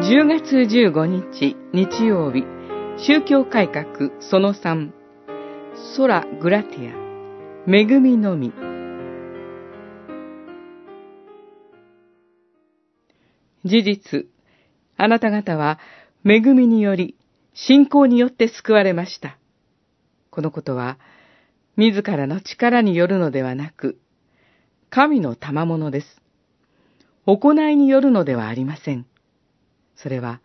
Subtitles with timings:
[0.00, 2.46] 10月15日日曜日。
[3.06, 4.92] 宗教改革その3
[5.94, 7.70] 空グラティア。
[7.70, 8.50] 恵みのみ。
[13.66, 14.26] 事実。
[14.96, 15.78] あなた方は
[16.24, 17.14] 恵みにより
[17.52, 19.36] 信仰によって救われました。
[20.30, 20.98] このことは
[21.76, 23.98] 自らの力によるのではなく
[24.88, 26.06] 神の賜物です。
[27.26, 29.04] 行いによるのではありません。
[30.02, 30.40] それは、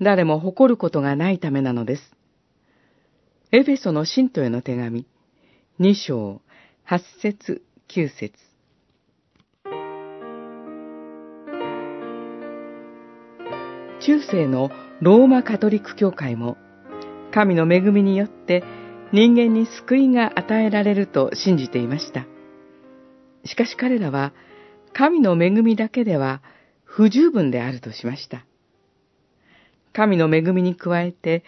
[0.00, 2.16] 誰も誇ることがないためなのです。
[3.52, 5.06] エフェソの信徒への手紙、
[5.78, 6.40] 二章、
[6.84, 8.34] 八節、九節。
[14.00, 14.70] 中世の
[15.00, 16.56] ローマカトリック教会も、
[17.32, 18.64] 神の恵みによって
[19.12, 22.26] 人間に救いが与えられると信じていました。
[23.44, 24.32] しかし彼らは、
[24.92, 26.42] 神の恵みだけでは
[26.84, 28.46] 不十分であるとしました。
[29.96, 31.42] 神の恵みに加えて、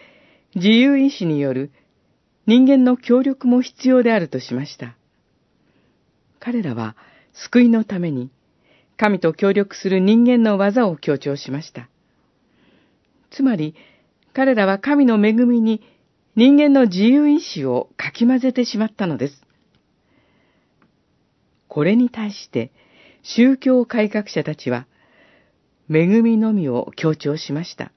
[0.55, 1.71] 自由意志による
[2.47, 4.95] 人間の協力も必要であるとしました。
[6.39, 6.95] 彼らは
[7.31, 8.31] 救いのために
[8.97, 11.89] 神と協力する人間の技を強調しました。
[13.29, 13.75] つまり、
[14.33, 15.83] 彼らは神の恵みに
[16.35, 19.43] 人間の自由意志をかき混ぜてしまったのです。
[21.67, 22.71] これに対して
[23.21, 24.87] 宗教改革者たちは
[25.87, 27.91] 恵みのみを強調しました。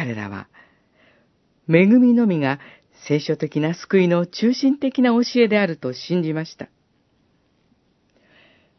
[0.00, 0.48] 彼らは
[1.68, 2.58] 恵みのみが
[3.06, 6.70] 聖書的な救いの中心的な教えであると信じました。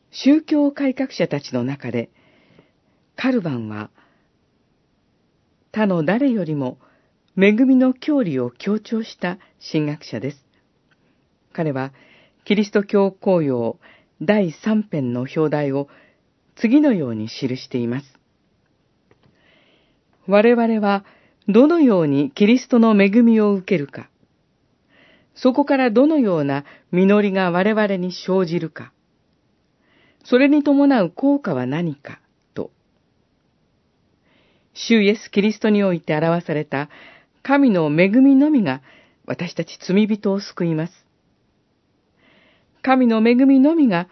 [0.09, 2.09] 宗教改革者たちの中で
[3.15, 3.91] カルバンは
[5.71, 6.79] 他の誰よりも
[7.37, 9.37] 恵みの教理を強調した
[9.71, 10.43] 神学者です。
[11.53, 11.93] 彼は
[12.45, 13.77] キリスト教公用
[14.23, 15.87] 第三編の表題を
[16.55, 18.20] 次のように記しています。
[20.27, 21.03] 我々は
[21.47, 24.09] どのようにキリストの恵みを受けるか、
[25.33, 28.91] そこからどのような実りが我々に生じるか、
[30.23, 32.19] それに伴う効果は何か、
[32.53, 32.71] と、
[34.73, 36.89] 主イエス・キリストにおいて表された
[37.41, 38.81] 神の恵みのみが
[39.25, 40.93] 私たち罪人を救います。
[42.83, 44.07] 神の恵みのみが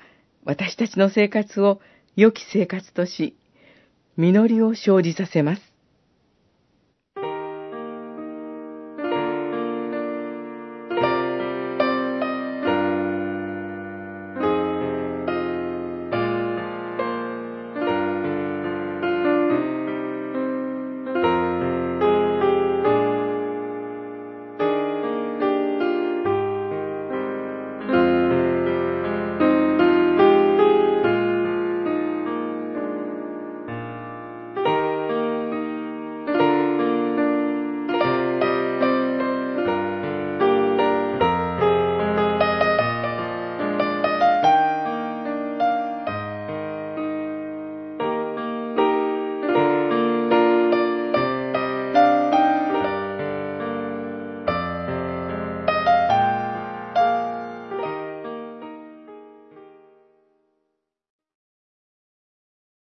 [0.45, 1.81] 私たちの生活を
[2.15, 3.35] 良き生活とし、
[4.17, 5.68] 実りを生じさせます。